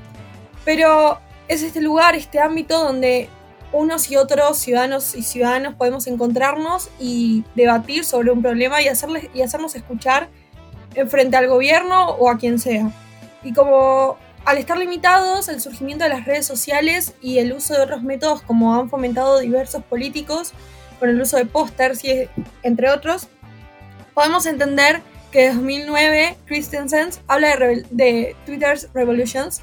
[0.65, 3.29] Pero es este lugar, este ámbito donde
[3.73, 9.29] unos y otros ciudadanos y ciudadanos podemos encontrarnos y debatir sobre un problema y, hacerles,
[9.35, 10.29] y hacernos escuchar
[10.95, 12.91] en frente al gobierno o a quien sea.
[13.43, 17.81] Y como al estar limitados, el surgimiento de las redes sociales y el uso de
[17.81, 20.53] otros métodos como han fomentado diversos políticos,
[20.99, 22.29] con el uso de pósters y
[22.63, 23.29] entre otros,
[24.15, 29.63] podemos entender que en 2009 Christensen habla de, de Twitter's Revolutions,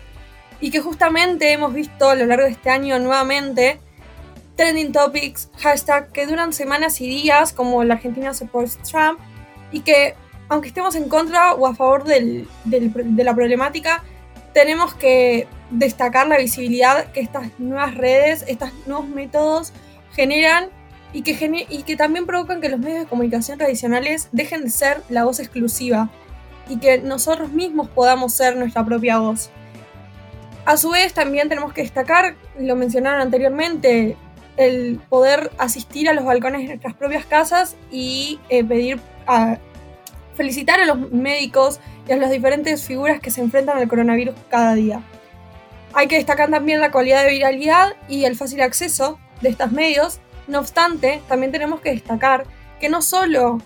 [0.60, 3.80] y que justamente hemos visto a lo largo de este año nuevamente
[4.56, 9.20] trending topics, hashtag que duran semanas y días como la Argentina supports Trump
[9.72, 10.16] y que
[10.48, 12.48] aunque estemos en contra o a favor de
[13.18, 14.04] la problemática,
[14.56, 19.74] tenemos que destacar la visibilidad que estas nuevas redes, estos nuevos métodos
[20.14, 20.70] generan
[21.12, 25.42] y que, también provocan que los medios de comunicación tradicionales dejen de ser la voz
[25.42, 26.10] exclusiva
[26.70, 29.50] y que nosotros mismos podamos ser nuestra propia voz.
[30.64, 34.16] A su vez, también tenemos que destacar, lo mencionaron anteriormente,
[34.56, 39.58] el poder asistir a los balcones de nuestras propias casas y eh, pedir a
[40.36, 44.76] felicitar a los médicos y a las diferentes figuras que se enfrentan al coronavirus cada
[44.76, 45.02] día.
[45.94, 50.20] Hay que destacar también la cualidad de viralidad y el fácil acceso de estos medios.
[50.48, 52.46] No obstante, también tenemos que destacar
[52.80, 53.60] que no solo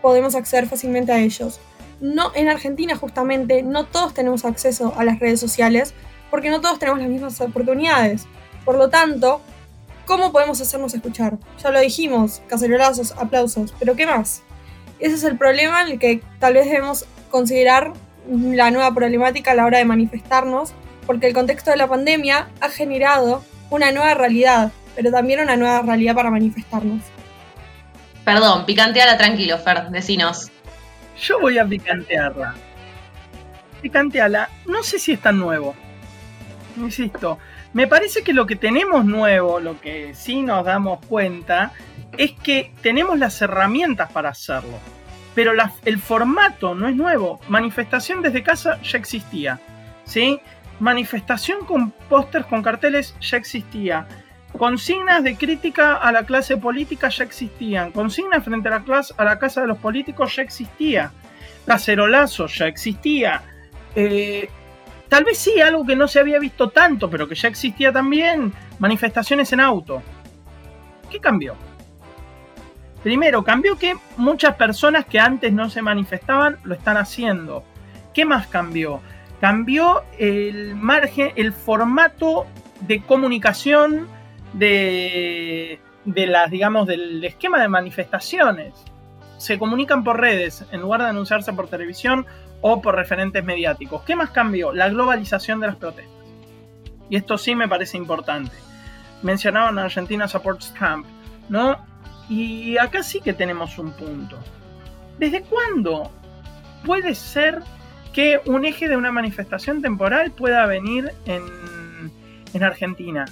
[0.00, 1.60] podemos acceder fácilmente a ellos.
[2.00, 5.94] No, en Argentina justamente no todos tenemos acceso a las redes sociales,
[6.30, 8.26] porque no todos tenemos las mismas oportunidades.
[8.64, 9.40] Por lo tanto,
[10.06, 11.38] ¿cómo podemos hacernos escuchar?
[11.62, 14.42] Ya lo dijimos, cacerolazos, aplausos, pero ¿qué más?
[14.98, 17.92] Ese es el problema en el que tal vez debemos considerar
[18.28, 20.72] la nueva problemática a la hora de manifestarnos,
[21.06, 25.82] porque el contexto de la pandemia ha generado una nueva realidad, pero también una nueva
[25.82, 27.02] realidad para manifestarnos.
[28.24, 30.50] Perdón, picanteala tranquilo, Fer, decinos.
[31.20, 32.54] Yo voy a picantearla.
[33.82, 35.74] Picanteala, no sé si es tan nuevo
[36.76, 37.38] insisto,
[37.72, 41.72] me parece que lo que tenemos nuevo, lo que sí nos damos cuenta,
[42.18, 44.78] es que tenemos las herramientas para hacerlo.
[45.34, 45.52] Pero
[45.84, 47.40] el formato no es nuevo.
[47.48, 49.60] Manifestación desde casa ya existía.
[50.04, 50.40] ¿sí?
[50.78, 54.06] Manifestación con pósters, con carteles ya existía.
[54.56, 57.90] Consignas de crítica a la clase política ya existían.
[57.90, 61.10] Consignas frente a la, clase, a la casa de los políticos ya existía.
[61.66, 63.42] Cacerolazo ya existía.
[63.96, 64.48] Eh,
[65.14, 68.52] Tal vez sí, algo que no se había visto tanto, pero que ya existía también,
[68.80, 70.02] manifestaciones en auto.
[71.08, 71.54] ¿Qué cambió?
[73.04, 77.62] Primero, cambió que muchas personas que antes no se manifestaban lo están haciendo.
[78.14, 79.02] ¿Qué más cambió?
[79.42, 82.46] Cambió el margen, el formato
[82.80, 84.08] de comunicación
[84.54, 88.72] de, de las, digamos, del esquema de manifestaciones.
[89.36, 92.24] Se comunican por redes en lugar de anunciarse por televisión
[92.62, 94.02] o por referentes mediáticos.
[94.04, 94.72] ¿Qué más cambió?
[94.72, 96.14] La globalización de las protestas.
[97.10, 98.56] Y esto sí me parece importante.
[99.22, 101.04] Mencionaban Argentina Supports Camp,
[101.50, 101.92] ¿no?
[102.28, 104.38] Y acá sí que tenemos un punto.
[105.18, 106.10] ¿Desde cuándo
[106.84, 107.60] puede ser
[108.12, 111.42] que un eje de una manifestación temporal pueda venir en,
[112.52, 113.24] en Argentina?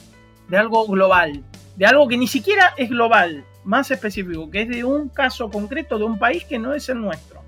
[0.49, 1.43] De algo global,
[1.77, 5.99] de algo que ni siquiera es global, más específico, que es de un caso concreto
[5.99, 7.43] de un país que no es el nuestro.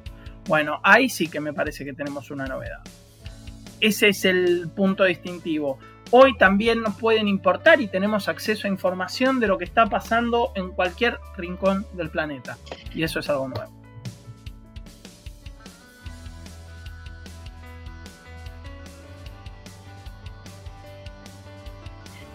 [0.46, 2.80] Bueno, ahí sí que me parece que tenemos una novedad.
[3.80, 5.78] Ese es el punto distintivo.
[6.10, 10.52] Hoy también nos pueden importar y tenemos acceso a información de lo que está pasando
[10.54, 12.56] en cualquier rincón del planeta.
[12.94, 13.72] Y eso es algo nuevo.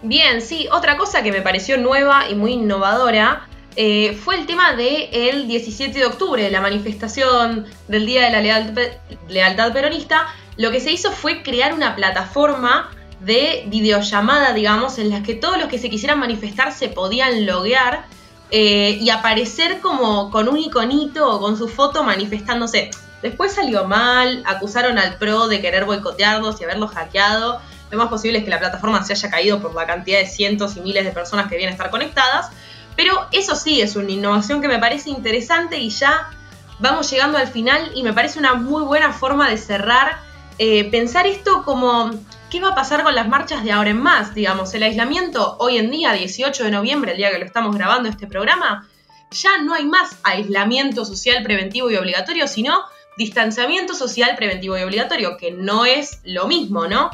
[0.02, 4.72] Bien, sí, otra cosa que me pareció nueva y muy innovadora eh, fue el tema
[4.72, 8.90] del 17 de octubre, la manifestación del Día de la
[9.28, 10.26] Lealtad Peronista.
[10.56, 15.58] Lo que se hizo fue crear una plataforma de videollamada, digamos, en la que todos
[15.58, 18.06] los que se quisieran manifestar se podían loguear
[18.50, 22.90] eh, y aparecer como con un iconito o con su foto manifestándose.
[23.22, 27.60] Después salió mal, acusaron al PRO de querer boicotearlos y haberlos hackeado.
[27.90, 30.76] Lo más posible es que la plataforma se haya caído por la cantidad de cientos
[30.76, 32.50] y miles de personas que vienen a estar conectadas.
[32.96, 36.30] Pero eso sí es una innovación que me parece interesante y ya
[36.78, 40.18] vamos llegando al final y me parece una muy buena forma de cerrar.
[40.58, 42.10] Eh, pensar esto como,
[42.50, 44.34] ¿qué va a pasar con las marchas de ahora en más?
[44.34, 48.08] Digamos, el aislamiento hoy en día, 18 de noviembre, el día que lo estamos grabando
[48.08, 48.88] este programa,
[49.30, 52.80] ya no hay más aislamiento social preventivo y obligatorio, sino
[53.16, 57.10] distanciamiento social preventivo y obligatorio, que no es lo mismo, ¿no?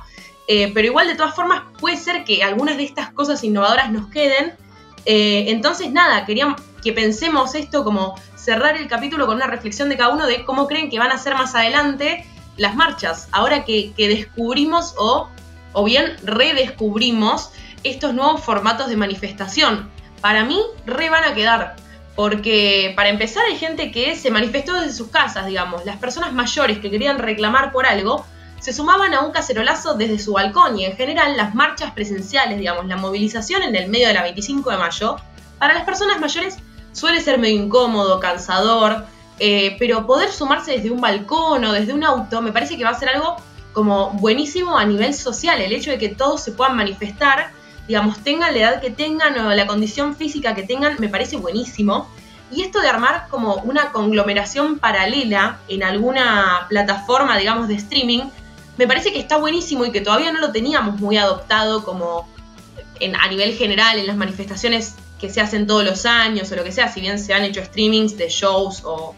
[0.49, 4.09] Eh, pero igual de todas formas puede ser que algunas de estas cosas innovadoras nos
[4.09, 4.55] queden.
[5.05, 9.99] Eh, entonces nada, quería que pensemos esto como cerrar el capítulo con una reflexión de
[9.99, 12.25] cada uno de cómo creen que van a ser más adelante
[12.57, 15.29] las marchas, ahora que, descubrimos o,
[15.73, 17.51] o bien redescubrimos
[17.85, 19.91] estos nuevos formatos de manifestación.
[20.21, 21.77] Para mí, re van a quedar.
[22.15, 25.85] Porque para empezar hay gente que se manifestó desde sus casas, digamos.
[25.85, 28.25] Las personas mayores que querían reclamar por algo
[28.59, 32.87] se sumaban a un cacerolazo desde su balcón y en general las marchas presenciales, digamos,
[32.87, 35.17] la movilización en el medio de la 25 de mayo,
[35.59, 36.57] para las personas mayores
[36.93, 39.05] suele ser medio incómodo, cansador,
[39.39, 42.91] eh, pero poder sumarse desde un balcón o desde un auto me parece que va
[42.91, 43.37] a ser algo
[43.73, 47.51] como buenísimo a nivel social, el hecho de que todos se puedan manifestar
[47.87, 52.09] digamos, tengan la edad que tengan o la condición física que tengan, me parece buenísimo.
[52.51, 58.23] Y esto de armar como una conglomeración paralela en alguna plataforma, digamos, de streaming,
[58.77, 62.29] me parece que está buenísimo y que todavía no lo teníamos muy adoptado como
[63.01, 66.63] en, a nivel general en las manifestaciones que se hacen todos los años o lo
[66.63, 69.15] que sea, si bien se han hecho streamings de shows o,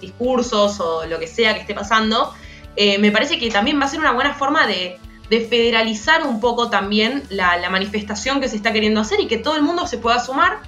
[0.00, 2.34] discursos o lo que sea que esté pasando,
[2.76, 4.98] eh, me parece que también va a ser una buena forma de,
[5.32, 9.56] de federalizar un poco también la, manifestación que se está queriendo hacer y que todo
[9.56, 10.58] el mundo se pueda sumar.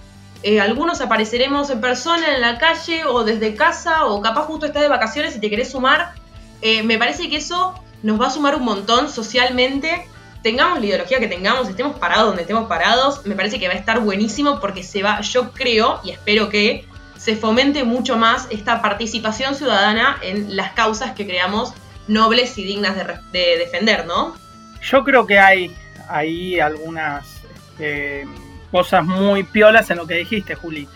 [0.43, 4.81] Eh, algunos apareceremos en persona en la calle o desde casa o capaz justo estás
[4.81, 6.15] de vacaciones y te querés sumar.
[6.63, 10.09] Eh, me parece que eso nos va a sumar un montón socialmente.
[10.43, 13.77] Tengamos la ideología que tengamos, estemos parados donde estemos parados, me parece que va a
[13.77, 16.87] estar buenísimo porque se va, yo creo y espero que
[17.25, 21.73] se fomente mucho más esta participación ciudadana en las causas que creamos
[22.07, 24.37] nobles y dignas de, de defender, ¿no?
[24.83, 25.75] Yo creo que hay
[26.07, 27.25] ahí algunas
[27.71, 28.27] este,
[28.71, 30.87] cosas muy piolas en lo que dijiste, Juli.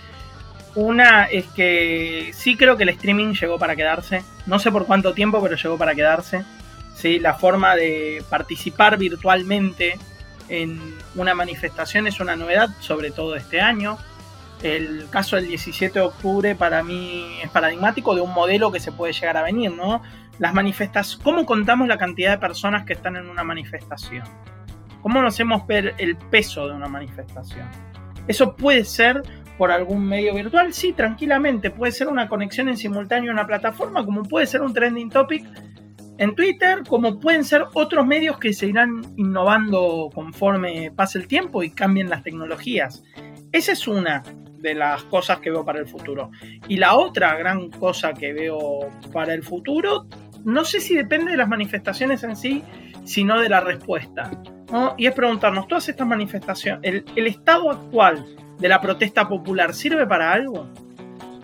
[0.75, 4.23] Una es que sí creo que el streaming llegó para quedarse.
[4.45, 6.45] No sé por cuánto tiempo, pero llegó para quedarse.
[6.95, 7.21] ¿Sí?
[7.21, 9.99] La forma de participar virtualmente
[10.51, 13.97] en una manifestación es una novedad, sobre todo este año.
[14.63, 18.91] El caso del 17 de octubre para mí es paradigmático de un modelo que se
[18.91, 20.03] puede llegar a venir, ¿no?
[20.39, 24.25] Las manifestaciones, ¿cómo contamos la cantidad de personas que están en una manifestación?
[25.03, 27.69] ¿Cómo nos hacemos ver el peso de una manifestación?
[28.27, 29.23] Eso puede ser
[29.57, 34.05] por algún medio virtual, sí, tranquilamente, puede ser una conexión en simultáneo en una plataforma,
[34.05, 35.45] como puede ser un trending topic
[36.19, 41.63] en Twitter, como pueden ser otros medios que se irán innovando conforme pase el tiempo
[41.63, 43.03] y cambien las tecnologías.
[43.53, 44.23] Esa es una
[44.61, 46.31] de las cosas que veo para el futuro.
[46.69, 50.07] Y la otra gran cosa que veo para el futuro,
[50.45, 52.63] no sé si depende de las manifestaciones en sí,
[53.05, 54.31] sino de la respuesta.
[54.99, 58.25] Y es preguntarnos, todas estas manifestaciones, el, estado actual
[58.59, 60.69] de la protesta popular sirve para algo?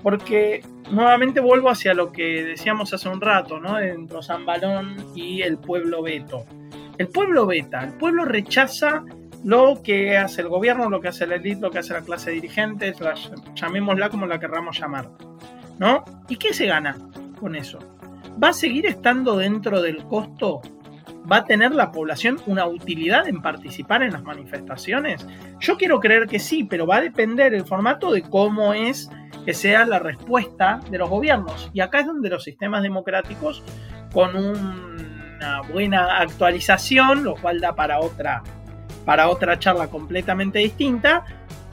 [0.02, 3.80] Porque nuevamente vuelvo hacia lo que decíamos hace un rato, ¿no?
[3.80, 6.44] Entre Zambalón y el pueblo veto.
[6.98, 9.04] El pueblo veta, el pueblo rechaza
[9.44, 12.30] lo que hace el gobierno, lo que hace la élite, lo que hace la clase
[12.30, 12.94] dirigente,
[13.54, 15.10] llamémosla como la querramos llamar.
[15.78, 16.04] ¿No?
[16.28, 16.96] ¿Y qué se gana
[17.38, 17.78] con eso?
[18.42, 20.62] ¿Va a seguir estando dentro del costo?
[21.30, 25.26] ¿Va a tener la población una utilidad en participar en las manifestaciones?
[25.60, 29.10] Yo quiero creer que sí, pero va a depender el formato de cómo es
[29.44, 31.70] que sea la respuesta de los gobiernos.
[31.74, 33.62] Y acá es donde los sistemas democráticos,
[34.12, 38.42] con una buena actualización, lo cual da para otra
[39.04, 41.24] para otra charla completamente distinta,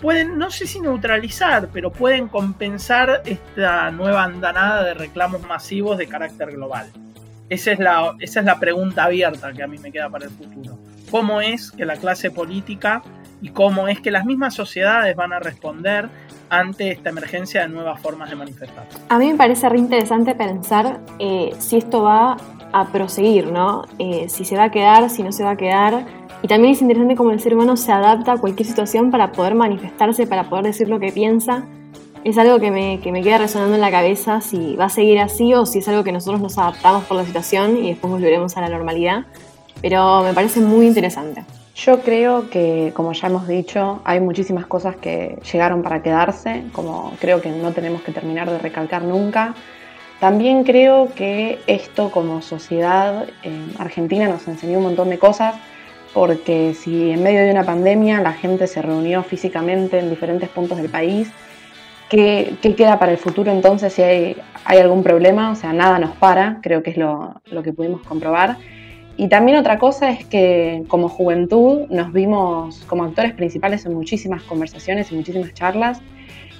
[0.02, 6.08] pueden, no sé si neutralizar, pero pueden compensar esta nueva andanada de reclamos masivos de
[6.08, 6.88] carácter global.
[7.49, 10.32] Esa es, la, esa es la pregunta abierta que a mí me queda para el
[10.32, 10.78] futuro.
[11.12, 13.03] ¿Cómo es que la clase política
[13.41, 16.08] y cómo es que las mismas sociedades van a responder
[16.49, 18.86] ante esta emergencia de nuevas formas de manifestar?
[19.10, 22.38] A mí me parece re interesante pensar eh, si esto va
[22.72, 23.84] a proseguir, ¿no?
[23.99, 26.06] Eh, si se va a quedar, si no se va a quedar
[26.44, 29.54] Y también es interesante cómo el ser humano se adapta a cualquier situación para poder
[29.54, 31.66] manifestarse, para poder decir lo que piensa.
[32.24, 35.20] Es algo que me, que me queda resonando en la cabeza si va a seguir
[35.20, 38.58] así o si es algo que nosotros nos adaptamos por la situación y después volveremos
[38.58, 39.26] a la normalidad.
[39.82, 41.44] Pero me parece muy interesante.
[41.76, 47.14] Yo creo que, como ya hemos dicho, hay muchísimas cosas que llegaron para quedarse, como
[47.20, 49.56] creo que no tenemos que terminar de recalcar nunca.
[50.20, 55.56] También creo que esto como sociedad en Argentina nos enseñó un montón de cosas,
[56.14, 60.78] porque si en medio de una pandemia la gente se reunió físicamente en diferentes puntos
[60.78, 61.32] del país,
[62.09, 65.51] ¿qué, queda para el futuro entonces si hay, algún problema?
[65.51, 68.57] O sea, nada nos para, creo que es lo, lo que pudimos comprobar.
[69.18, 74.41] Y también otra cosa es que como juventud nos vimos como actores principales en muchísimas
[74.43, 76.01] conversaciones y muchísimas charlas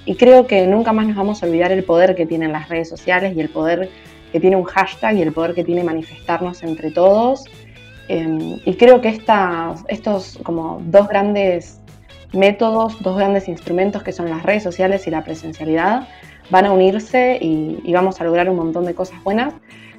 [0.04, 2.88] y creo que nunca más nos vamos a olvidar el poder que tienen las redes
[2.88, 3.88] sociales y el poder
[4.32, 7.44] que tiene un hashtag y el poder que tiene manifestarnos entre todos.
[8.08, 9.08] Em, y creo que
[9.88, 11.80] estos como dos grandes
[12.32, 16.08] métodos, dos grandes instrumentos que son las redes sociales y la presencialidad
[16.50, 19.54] van a unirse y vamos a lograr un montón de cosas buenas.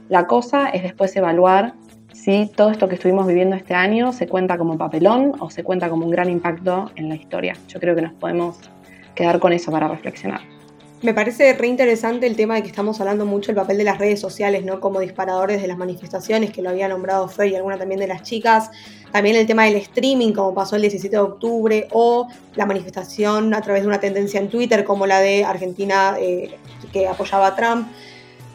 [0.09, 1.73] La cosa es después evaluar
[2.13, 5.89] si todo esto que estuvimos viviendo este año se cuenta como papelón o se cuenta
[5.89, 7.55] como un gran impacto en la historia.
[7.67, 8.57] Yo creo que nos podemos
[9.15, 10.52] quedar con eso para reflexionar.
[11.03, 13.97] Me parece re interesante el tema de que estamos hablando mucho del papel de las
[13.97, 14.79] redes sociales, ¿no?
[14.79, 18.23] Como disparadores de las manifestaciones, que lo había nombrado Fer y alguna también de las
[18.23, 18.71] chicas.
[19.11, 23.59] También el tema del streaming, como pasó el 17 de octubre, o la manifestación a
[23.59, 26.57] través de una tendencia en Twitter, como la de Argentina eh,
[26.93, 27.89] que apoyaba a Trump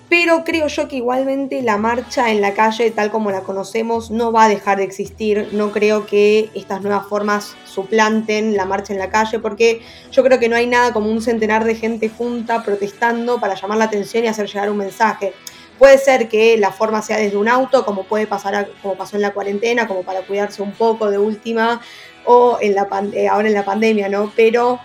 [0.09, 4.32] pero creo yo que igualmente la marcha en la calle tal como la conocemos no
[4.32, 8.98] va a dejar de existir, no creo que estas nuevas formas suplanten la marcha en
[8.98, 12.62] la calle, porque yo creo que no hay nada como un centenar de gente junta
[12.62, 15.34] protestando para llamar la atención y hacer llegar un mensaje.
[15.78, 19.22] Puede ser que la forma sea desde un auto, como puede pasar, como pasó en
[19.22, 21.80] la cuarentena, como para cuidarse un poco de última,
[22.24, 24.32] o en la, eh, ahora en la pandemia, ¿no?
[24.34, 24.80] Pero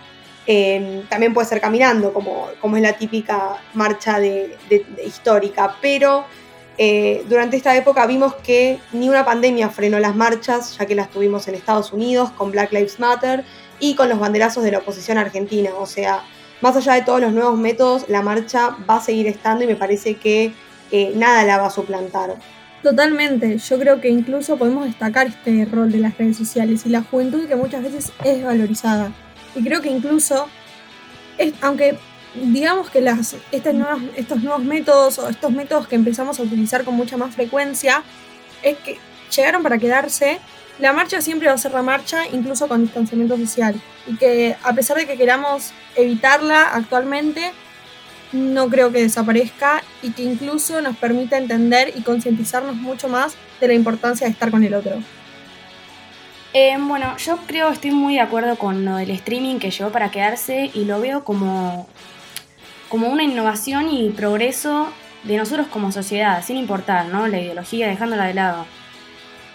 [1.08, 4.56] también puede ser caminando, como, como es la típica marcha de,
[5.04, 6.24] histórica, pero
[6.76, 11.10] eh, durante esta época vimos que ni una pandemia frenó las marchas, ya que las
[11.10, 13.44] tuvimos en Estados Unidos con Black Lives Matter
[13.78, 15.70] y con los banderazos de la oposición argentina.
[15.78, 16.24] O sea,
[16.60, 19.76] más allá de todos los nuevos métodos, la marcha va a seguir estando y me
[19.76, 20.52] parece que
[20.90, 22.36] eh, nada la va a suplantar.
[22.82, 27.02] Totalmente, yo creo que incluso podemos destacar este rol de las redes sociales y la
[27.02, 29.10] juventud que muchas veces es valorizada.
[29.54, 30.48] Y creo que incluso,
[31.60, 31.98] aunque
[32.34, 37.16] digamos que las, estos nuevos métodos o estos métodos que empezamos a utilizar con mucha
[37.16, 38.02] más frecuencia,
[38.62, 38.98] es que
[39.34, 40.38] llegaron para quedarse,
[40.78, 43.80] la marcha siempre va a ser la marcha, incluso con distanciamiento social.
[44.06, 47.52] Y que a pesar de que queramos evitarla actualmente,
[48.32, 53.68] no creo que desaparezca y que incluso nos permita entender y concientizarnos mucho más de
[53.68, 54.98] la importancia de estar con el otro.
[56.56, 60.12] Eh, bueno, yo creo, estoy muy de acuerdo con lo del streaming que llegó para
[60.12, 61.88] quedarse y lo veo como,
[62.88, 64.88] como una innovación y progreso
[65.24, 67.26] de nosotros como sociedad, sin importar, ¿no?
[67.26, 68.66] La ideología, dejándola de lado.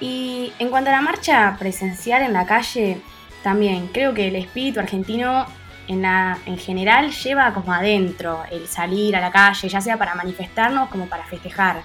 [0.01, 2.99] Y en cuanto a la marcha presencial en la calle,
[3.43, 5.45] también creo que el espíritu argentino
[5.87, 10.15] en, la, en general lleva como adentro el salir a la calle, ya sea para
[10.15, 11.81] manifestarnos como para festejar.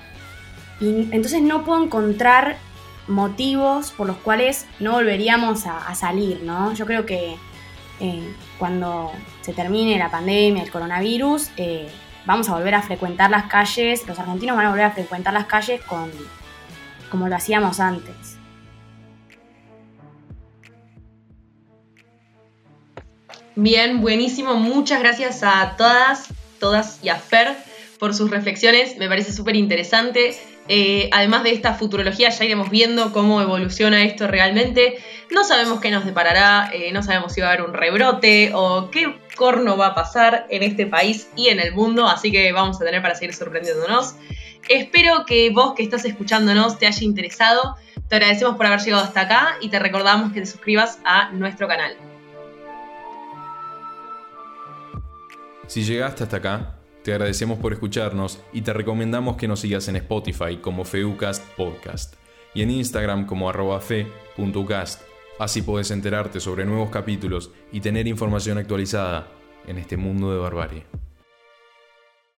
[0.80, 2.56] Y entonces no puedo encontrar
[3.06, 6.72] motivos por los cuales no volveríamos a, salir, ¿no?
[6.74, 7.36] Yo creo que
[8.00, 11.88] eh, cuando se termine la pandemia, el coronavirus, eh,
[12.26, 15.46] vamos a volver a frecuentar las calles, los argentinos van a volver a frecuentar las
[15.46, 16.10] calles con,
[17.10, 18.38] como lo hacíamos antes.
[23.56, 24.54] Bien, buenísimo.
[24.54, 26.26] Muchas gracias a todas,
[26.58, 27.56] todas y a Fer
[28.00, 28.96] por sus reflexiones.
[28.96, 30.36] Me parece súper interesante.
[30.68, 34.96] Eh, además de esta futurología, ya iremos viendo cómo evoluciona esto realmente.
[35.30, 38.90] No sabemos qué nos deparará, eh, no sabemos si va a haber un rebrote o
[38.90, 42.80] qué corno va a pasar en este país y en el mundo, así que vamos
[42.80, 44.14] a tener para seguir sorprendiéndonos.
[44.68, 47.76] Espero que vos que estás escuchándonos te haya interesado.
[48.08, 51.68] Te agradecemos por haber llegado hasta acá y te recordamos que te suscribas a nuestro
[51.68, 51.96] canal.
[55.66, 56.74] Si llegaste hasta acá,
[57.04, 62.14] te agradecemos por escucharnos y te recomendamos que nos sigas en Spotify como Feucast Podcast
[62.54, 63.78] y en Instagram como arroba.
[65.38, 69.28] Así puedes enterarte sobre nuevos capítulos y tener información actualizada
[69.66, 71.03] en este mundo de barbarie.